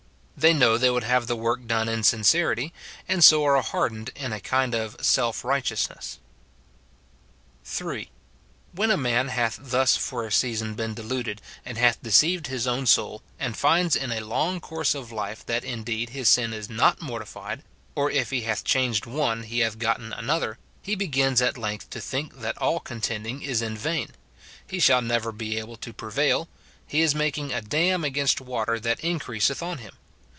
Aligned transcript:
They 0.43 0.53
know 0.55 0.75
they 0.75 0.89
would 0.89 1.03
have 1.03 1.27
the 1.27 1.35
work 1.35 1.67
done 1.67 1.87
in 1.87 2.01
sincerity, 2.01 2.73
and 3.07 3.23
so 3.23 3.45
are 3.45 3.61
hardened 3.61 4.09
in 4.15 4.33
a 4.33 4.39
kind 4.39 4.73
of 4.73 4.97
self 4.99 5.45
righteousness. 5.45 6.17
(3.) 7.63 8.09
When 8.71 8.89
a 8.89 8.97
man 8.97 9.27
hath 9.27 9.59
thus 9.61 9.95
for 9.95 10.25
a 10.25 10.31
season 10.31 10.73
been 10.73 10.95
deluded, 10.95 11.43
and 11.63 11.77
hath 11.77 12.01
deceived 12.01 12.47
his 12.47 12.65
own 12.65 12.87
soul, 12.87 13.21
and 13.37 13.55
finds 13.55 13.95
in 13.95 14.11
a 14.11 14.21
long 14.21 14.59
course 14.59 14.95
of 14.95 15.11
life 15.11 15.45
that 15.45 15.63
indeed 15.63 16.09
his 16.09 16.27
sin 16.27 16.53
is 16.53 16.67
not 16.71 17.01
mortified^ 17.01 17.61
or 17.93 18.09
if 18.09 18.31
he 18.31 18.41
hath 18.41 18.63
changed 18.63 19.05
one 19.05 19.43
he 19.43 19.59
hath 19.59 19.77
gotten 19.77 20.11
another, 20.11 20.57
he 20.81 20.95
begins 20.95 21.39
at 21.39 21.55
length 21.55 21.91
to 21.91 22.01
think 22.01 22.39
that 22.39 22.57
all 22.57 22.79
contending 22.79 23.43
is 23.43 23.61
in 23.61 23.77
vain,— 23.77 24.09
he 24.71 24.79
shall 24.79 25.03
never 25.03 25.31
be 25.31 25.59
able 25.59 25.77
to 25.77 25.93
prevail; 25.93 26.49
he 26.87 27.03
is 27.03 27.13
making 27.13 27.53
a 27.53 27.61
dam 27.61 28.03
against 28.03 28.41
water 28.41 28.79
that 28.79 28.99
increaseth 29.01 29.61
on 29.61 29.77
him. 29.77 29.93